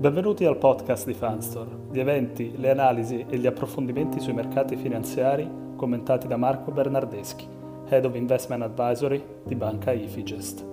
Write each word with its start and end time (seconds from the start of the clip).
Benvenuti 0.00 0.46
al 0.46 0.56
podcast 0.56 1.04
di 1.04 1.12
Fanstore, 1.12 1.76
gli 1.92 2.00
eventi, 2.00 2.54
le 2.56 2.70
analisi 2.70 3.26
e 3.28 3.36
gli 3.36 3.46
approfondimenti 3.46 4.18
sui 4.18 4.32
mercati 4.32 4.74
finanziari 4.74 5.46
commentati 5.76 6.26
da 6.26 6.38
Marco 6.38 6.70
Bernardeschi, 6.70 7.46
Head 7.86 8.06
of 8.06 8.14
Investment 8.14 8.62
Advisory 8.62 9.22
di 9.44 9.54
Banca 9.54 9.92
Ifigest. 9.92 10.64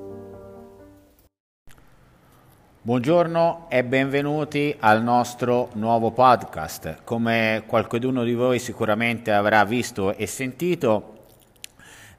Buongiorno 2.81 3.65
e 3.67 3.83
benvenuti 3.83 4.73
al 4.79 5.03
nostro 5.03 5.71
nuovo 5.73 6.11
podcast. 6.11 7.03
Come 7.03 7.63
qualcuno 7.67 8.23
di 8.23 8.33
voi 8.33 8.59
sicuramente 8.59 9.33
avrà 9.33 9.65
visto 9.65 10.15
e 10.15 10.25
sentito, 10.25 11.15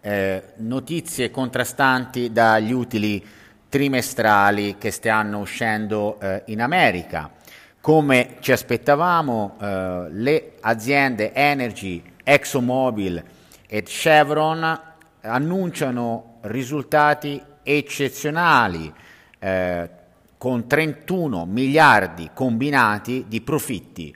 eh, 0.02 0.42
notizie 0.56 1.30
contrastanti 1.30 2.30
dagli 2.30 2.72
utili 2.72 3.24
trimestrali 3.68 4.76
che 4.78 4.90
stanno 4.90 5.40
uscendo 5.40 6.18
eh, 6.20 6.42
in 6.46 6.60
America. 6.60 7.30
Come 7.80 8.36
ci 8.40 8.52
aspettavamo, 8.52 9.56
eh, 9.60 10.06
le 10.10 10.52
aziende 10.60 11.32
Energy, 11.32 12.02
ExxonMobil 12.22 13.24
e 13.66 13.82
Chevron 13.82 14.80
annunciano 15.20 16.38
risultati 16.42 17.42
eccezionali 17.62 18.92
eh, 19.38 19.90
con 20.38 20.66
31 20.66 21.44
miliardi 21.46 22.30
combinati 22.32 23.24
di 23.28 23.40
profitti, 23.40 24.14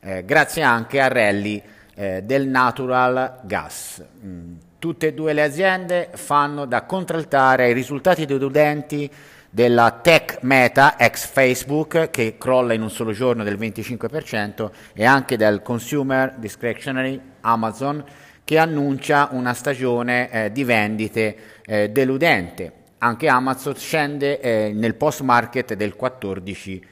eh, 0.00 0.24
grazie 0.24 0.62
anche 0.62 1.00
a 1.00 1.08
rally 1.08 1.62
eh, 1.94 2.22
del 2.22 2.48
natural 2.48 3.40
gas. 3.42 4.04
Mm 4.24 4.54
Tutte 4.82 5.06
e 5.06 5.14
due 5.14 5.32
le 5.32 5.44
aziende 5.44 6.08
fanno 6.12 6.64
da 6.64 6.82
contraltare 6.82 7.66
ai 7.66 7.72
risultati 7.72 8.26
deludenti 8.26 9.08
della 9.48 10.00
tech 10.02 10.38
meta 10.40 10.98
ex 10.98 11.24
Facebook 11.24 12.10
che 12.10 12.36
crolla 12.36 12.72
in 12.72 12.82
un 12.82 12.90
solo 12.90 13.12
giorno 13.12 13.44
del 13.44 13.56
25% 13.56 14.70
e 14.92 15.04
anche 15.04 15.36
del 15.36 15.62
consumer 15.62 16.34
discretionary 16.36 17.20
Amazon 17.42 18.04
che 18.42 18.58
annuncia 18.58 19.28
una 19.30 19.54
stagione 19.54 20.28
eh, 20.32 20.50
di 20.50 20.64
vendite 20.64 21.36
eh, 21.64 21.90
deludente. 21.90 22.72
Anche 22.98 23.28
Amazon 23.28 23.76
scende 23.76 24.40
eh, 24.40 24.72
nel 24.74 24.96
post 24.96 25.20
market 25.20 25.74
del 25.74 25.94
14%. 25.96 26.82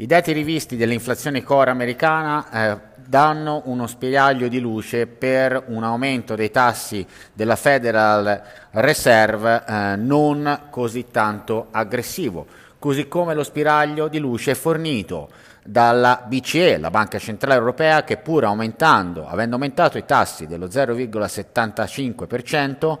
I 0.00 0.06
dati 0.06 0.32
rivisti 0.32 0.78
dell'inflazione 0.78 1.42
core 1.42 1.68
americana 1.68 2.50
eh, 2.50 2.78
danno 3.04 3.60
uno 3.66 3.86
spiraglio 3.86 4.48
di 4.48 4.58
luce 4.58 5.06
per 5.06 5.64
un 5.66 5.84
aumento 5.84 6.34
dei 6.34 6.50
tassi 6.50 7.06
della 7.34 7.54
Federal 7.54 8.42
Reserve 8.70 9.62
eh, 9.62 9.96
non 9.96 10.68
così 10.70 11.08
tanto 11.10 11.66
aggressivo, 11.70 12.46
così 12.78 13.08
come 13.08 13.34
lo 13.34 13.44
spiraglio 13.44 14.08
di 14.08 14.18
luce 14.18 14.54
fornito 14.54 15.28
dalla 15.62 16.24
BCE, 16.26 16.78
la 16.78 16.88
Banca 16.88 17.18
Centrale 17.18 17.58
Europea, 17.58 18.02
che 18.02 18.16
pur 18.16 18.44
aumentando, 18.44 19.28
avendo 19.28 19.56
aumentato 19.56 19.98
i 19.98 20.06
tassi 20.06 20.46
dello 20.46 20.68
0,75%, 20.68 22.98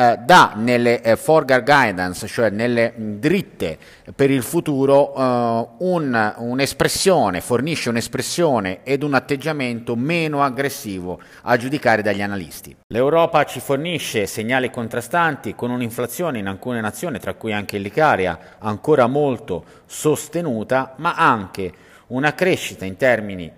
eh, 0.00 0.18
dà 0.24 0.54
nelle 0.56 1.02
eh, 1.02 1.16
forward 1.16 1.62
guidance, 1.62 2.26
cioè 2.26 2.48
nelle 2.48 2.94
dritte 2.96 3.76
per 4.14 4.30
il 4.30 4.42
futuro, 4.42 5.14
eh, 5.14 5.68
un, 5.80 6.34
un'espressione, 6.38 7.42
fornisce 7.42 7.90
un'espressione 7.90 8.80
ed 8.82 9.02
un 9.02 9.12
atteggiamento 9.12 9.96
meno 9.96 10.42
aggressivo 10.42 11.20
a 11.42 11.54
giudicare 11.58 12.00
dagli 12.00 12.22
analisti. 12.22 12.74
L'Europa 12.86 13.44
ci 13.44 13.60
fornisce 13.60 14.24
segnali 14.24 14.70
contrastanti 14.70 15.54
con 15.54 15.70
un'inflazione 15.70 16.38
in 16.38 16.46
alcune 16.46 16.80
nazioni, 16.80 17.18
tra 17.18 17.34
cui 17.34 17.52
anche 17.52 17.76
l'Icaria, 17.76 18.38
ancora 18.60 19.06
molto 19.06 19.64
sostenuta, 19.84 20.94
ma 20.96 21.14
anche 21.14 21.72
una 22.06 22.32
crescita 22.32 22.86
in 22.86 22.96
termini 22.96 23.52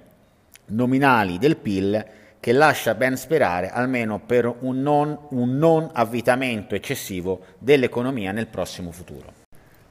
nominali 0.66 1.38
del 1.38 1.56
PIL 1.56 2.04
che 2.42 2.50
lascia 2.50 2.96
ben 2.96 3.16
sperare 3.16 3.70
almeno 3.70 4.18
per 4.18 4.52
un 4.62 4.82
non, 4.82 5.16
un 5.28 5.58
non 5.58 5.88
avvitamento 5.92 6.74
eccessivo 6.74 7.38
dell'economia 7.56 8.32
nel 8.32 8.48
prossimo 8.48 8.90
futuro. 8.90 9.32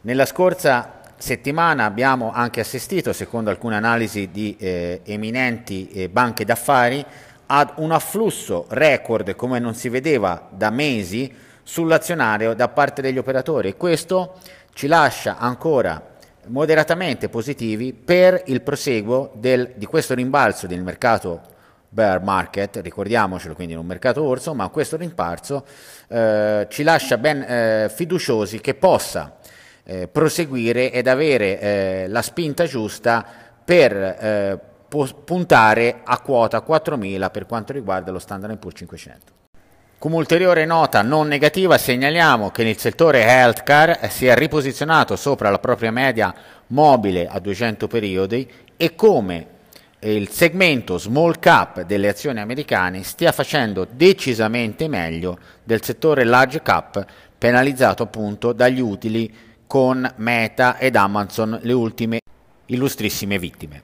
Nella 0.01 0.25
scorsa 0.25 1.00
settimana 1.16 1.85
abbiamo 1.85 2.29
anche 2.34 2.59
assistito, 2.59 3.13
secondo 3.13 3.50
alcune 3.50 3.78
analisi 3.78 4.31
di 4.34 4.57
eh, 4.59 5.00
eminenti 5.06 5.88
eh, 5.91 6.09
banche 6.09 6.44
d'affari, 6.44 7.06
ad 7.45 7.72
un 7.78 7.94
afflusso 7.94 8.66
record 8.68 9.33
come 9.38 9.57
non 9.59 9.73
si 9.73 9.88
vedeva 9.88 10.50
da 10.51 10.72
mesi 10.72 11.33
sull'azionario 11.63 12.53
da 12.53 12.68
parte 12.68 13.01
degli 13.01 13.18
operatori 13.18 13.69
e 13.69 13.78
questo 13.78 14.33
ci 14.73 14.88
lascia 14.88 15.38
ancora 15.38 16.06
moderatamente 16.47 17.29
positivi 17.29 17.94
per 17.94 18.44
il 18.47 18.62
proseguo 18.62 19.31
del, 19.35 19.72
di 19.75 19.85
questo 19.85 20.13
rimbalzo 20.16 20.68
del 20.68 20.83
mercato 20.83 21.50
bear 21.94 22.24
market, 22.24 22.78
ricordiamocelo 22.78 23.53
quindi 23.53 23.74
in 23.74 23.79
un 23.79 23.85
mercato 23.85 24.24
orso, 24.24 24.53
ma 24.53 24.69
questo 24.69 24.96
rimparzo 24.96 25.66
eh, 26.07 26.66
ci 26.69 26.84
lascia 26.84 27.18
ben 27.18 27.41
eh, 27.41 27.91
fiduciosi 27.94 28.62
che 28.62 28.75
possa 28.75 29.35
eh, 29.84 30.07
proseguire 30.07 30.91
ed 30.91 31.07
avere 31.07 31.59
eh, 31.59 32.06
la 32.07 32.22
spinta 32.22 32.66
giusta 32.66 33.25
per 33.63 33.94
eh, 33.94 34.59
puntare 34.88 36.00
a 36.03 36.19
quota 36.19 36.62
4000 36.62 37.30
per 37.30 37.46
quanto 37.46 37.74
riguarda 37.74 38.12
lo 38.12 38.19
Standard 38.19 38.57
Poor's 38.57 38.78
500. 38.78 39.34
Come 39.97 40.16
ulteriore 40.16 40.66
nota 40.66 41.01
non 41.01 41.28
negativa 41.28 41.78
segnaliamo 41.78 42.51
che 42.51 42.63
il 42.63 42.78
settore 42.78 43.24
healthcare 43.24 44.09
si 44.09 44.28
è 44.28 44.35
riposizionato 44.35 45.16
sopra 45.16 45.50
la 45.50 45.59
propria 45.59 45.91
media 45.91 46.34
mobile 46.68 47.28
a 47.28 47.40
200 47.40 47.88
periodi 47.88 48.50
e 48.78 48.96
come 48.96 49.59
il 50.03 50.29
segmento 50.29 50.97
small 50.97 51.38
cap 51.38 51.84
delle 51.84 52.07
azioni 52.07 52.39
americane 52.39 53.03
stia 53.03 53.31
facendo 53.31 53.85
decisamente 53.89 54.88
meglio 54.88 55.38
del 55.63 55.84
settore 55.84 56.23
large 56.23 56.63
cap 56.63 57.06
penalizzato 57.38 58.03
appunto 58.03 58.51
dagli 58.51 58.79
utili 58.79 59.31
con 59.67 60.12
Meta 60.17 60.79
ed 60.79 60.95
Amazon 60.95 61.59
le 61.62 61.73
ultime 61.73 62.19
illustrissime 62.66 63.38
vittime. 63.38 63.81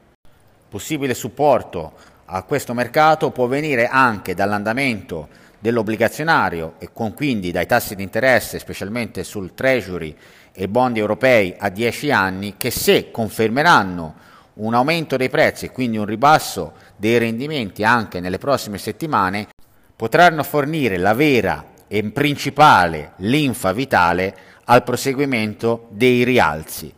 Possibile 0.67 1.13
supporto 1.13 1.93
a 2.25 2.41
questo 2.43 2.73
mercato 2.73 3.29
può 3.29 3.45
venire 3.45 3.87
anche 3.87 4.33
dall'andamento 4.33 5.29
dell'obbligazionario 5.59 6.73
e 6.79 6.89
con 6.93 7.13
quindi 7.13 7.51
dai 7.51 7.67
tassi 7.67 7.95
di 7.95 8.03
interesse, 8.03 8.57
specialmente 8.57 9.23
sul 9.23 9.53
Treasury 9.53 10.15
e 10.51 10.67
bond 10.67 10.97
europei 10.97 11.55
a 11.57 11.69
10 11.69 12.11
anni, 12.11 12.55
che 12.57 12.71
se 12.71 13.11
confermeranno 13.11 14.25
un 14.57 14.73
aumento 14.73 15.17
dei 15.17 15.29
prezzi 15.29 15.65
e 15.65 15.71
quindi 15.71 15.97
un 15.97 16.05
ribasso 16.05 16.73
dei 16.95 17.17
rendimenti 17.17 17.83
anche 17.83 18.19
nelle 18.19 18.37
prossime 18.37 18.77
settimane 18.77 19.47
potranno 19.95 20.43
fornire 20.43 20.97
la 20.97 21.13
vera 21.13 21.65
e 21.87 22.03
principale 22.03 23.13
linfa 23.17 23.71
vitale 23.71 24.35
al 24.65 24.83
proseguimento 24.83 25.87
dei 25.89 26.23
rialzi, 26.23 26.93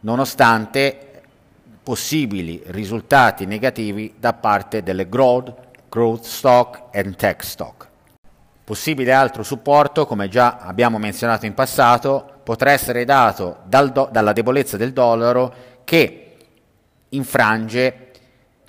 nonostante 0.00 1.08
possibili 1.82 2.62
risultati 2.66 3.44
negativi 3.44 4.14
da 4.18 4.32
parte 4.32 4.82
delle 4.82 5.08
growth, 5.08 5.54
growth 5.88 6.24
stock 6.24 6.84
e 6.90 7.10
tech 7.14 7.42
stock. 7.44 7.88
Possibile 8.64 9.12
altro 9.12 9.42
supporto, 9.42 10.06
come 10.06 10.28
già 10.28 10.58
abbiamo 10.58 10.98
menzionato 10.98 11.46
in 11.46 11.54
passato, 11.54 12.40
potrà 12.42 12.70
essere 12.70 13.04
dato 13.04 13.58
dal 13.64 13.90
do- 13.90 14.08
dalla 14.10 14.32
debolezza 14.32 14.76
del 14.76 14.92
dollaro 14.92 15.54
che 15.84 16.21
infrange 17.12 18.10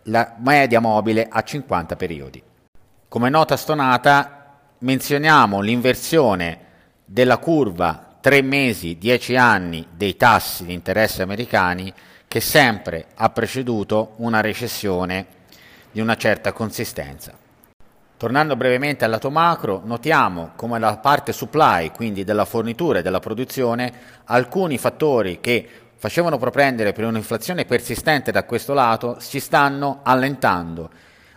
la 0.04 0.36
media 0.40 0.80
mobile 0.80 1.28
a 1.30 1.42
50 1.42 1.96
periodi. 1.96 2.42
Come 3.08 3.30
nota 3.30 3.58
stonata 3.58 4.60
menzioniamo 4.80 5.62
l'inversione 5.62 6.60
della 7.06 7.38
curva 7.38 8.16
3 8.20 8.42
mesi 8.42 8.98
10 8.98 9.36
anni 9.36 9.86
dei 9.96 10.16
tassi 10.16 10.66
di 10.66 10.74
interesse 10.74 11.22
americani 11.22 11.94
che 12.28 12.40
sempre 12.40 13.08
ha 13.16 13.30
preceduto 13.30 14.14
una 14.18 14.42
recessione 14.42 15.26
di 15.92 16.02
una 16.02 16.16
certa 16.16 16.52
consistenza. 16.52 17.34
Tornando 18.18 18.56
brevemente 18.56 19.04
al 19.04 19.12
lato 19.12 19.30
macro, 19.30 19.82
notiamo 19.84 20.52
come 20.56 20.80
la 20.80 20.96
parte 20.98 21.34
supply, 21.34 21.92
quindi 21.92 22.24
della 22.24 22.46
fornitura 22.46 23.00
e 23.00 23.02
della 23.02 23.20
produzione, 23.20 23.92
alcuni 24.24 24.78
fattori 24.78 25.42
che 25.42 25.68
facevano 26.04 26.38
propendere 26.38 26.92
per 26.92 27.06
un'inflazione 27.06 27.64
persistente 27.64 28.34
da 28.34 28.44
questo 28.44 28.74
lato 28.74 29.22
si 29.22 29.40
stanno 29.40 30.02
allentando 30.04 30.90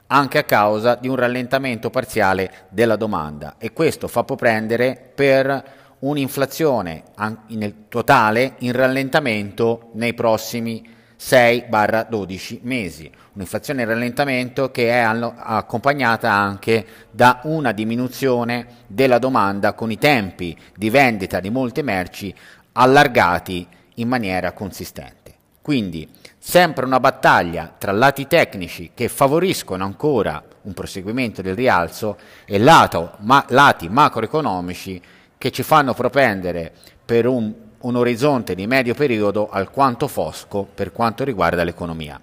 anche 0.09 0.39
a 0.39 0.43
causa 0.43 0.97
di 0.97 1.07
un 1.07 1.15
rallentamento 1.15 1.89
parziale 1.89 2.67
della 2.71 2.97
domanda 2.97 3.55
e 3.59 3.73
questo 3.73 4.09
fa 4.09 4.25
propendere 4.25 5.13
per 5.15 5.63
un'inflazione 6.01 7.05
nel 7.51 7.87
totale 7.89 8.55
in 8.59 8.73
rallentamento 8.73 9.91
nei 9.93 10.15
prossimi 10.15 10.85
6-12 11.17 12.59
mesi. 12.63 13.09
Un'inflazione 13.35 13.83
in 13.83 13.89
rallentamento 13.89 14.73
che 14.73 14.91
è 14.91 14.99
accompagnata 14.99 16.33
anche 16.33 16.85
da 17.13 17.39
una 17.45 17.71
diminuzione 17.71 18.67
della 18.89 19.19
domanda 19.19 19.75
con 19.75 19.93
i 19.93 19.97
tempi 19.97 20.59
di 20.75 20.91
vendita 20.91 21.39
di 21.39 21.51
molte 21.51 21.83
merci 21.83 22.35
allargati 22.73 23.69
in 23.97 24.09
maniera 24.09 24.53
consistente. 24.53 25.35
Quindi 25.63 26.09
sempre 26.39 26.85
una 26.85 27.01
battaglia 27.01 27.75
tra 27.77 27.91
lati 27.91 28.27
tecnici 28.29 28.93
che 28.95 29.09
favoriscono 29.09 29.85
ancora 29.85 30.43
un 30.63 30.73
proseguimento 30.73 31.43
del 31.43 31.57
rialzo 31.57 32.17
e 32.45 32.59
lato, 32.59 33.17
ma, 33.21 33.45
lati 33.49 33.89
macroeconomici 33.89 35.03
che 35.37 35.51
ci 35.51 35.63
fanno 35.65 35.93
propendere 35.93 36.73
per 37.05 37.27
un, 37.27 37.53
un 37.81 37.97
orizzonte 37.97 38.55
di 38.55 38.67
medio 38.67 38.95
periodo 38.95 39.49
alquanto 39.49 40.07
fosco 40.07 40.67
per 40.73 40.93
quanto 40.93 41.25
riguarda 41.25 41.65
l'economia. 41.65 42.21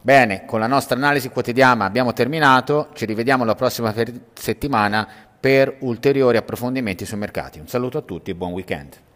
Bene, 0.00 0.44
con 0.44 0.60
la 0.60 0.68
nostra 0.68 0.96
analisi 0.96 1.28
quotidiana 1.30 1.84
abbiamo 1.84 2.12
terminato, 2.12 2.90
ci 2.94 3.04
rivediamo 3.04 3.44
la 3.44 3.56
prossima 3.56 3.92
settimana 4.34 5.08
per 5.40 5.78
ulteriori 5.80 6.36
approfondimenti 6.36 7.04
sui 7.04 7.18
mercati. 7.18 7.58
Un 7.58 7.66
saluto 7.66 7.98
a 7.98 8.02
tutti 8.02 8.30
e 8.30 8.34
buon 8.34 8.52
weekend. 8.52 9.06